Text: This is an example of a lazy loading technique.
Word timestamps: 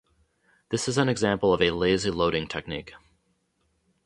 This 0.69 0.87
is 0.87 0.97
an 0.97 1.07
example 1.09 1.53
of 1.53 1.61
a 1.61 1.69
lazy 1.69 2.09
loading 2.09 2.47
technique. 2.47 2.95